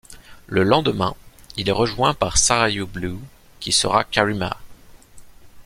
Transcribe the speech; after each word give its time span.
Le 0.47 0.63
lendemain, 0.63 1.13
il 1.57 1.69
est 1.69 1.71
rejoint 1.71 2.15
par 2.15 2.39
Sarayu 2.39 2.85
Blue, 2.87 3.19
qui 3.59 3.71
sera 3.71 4.03
Kareema. 4.03 4.57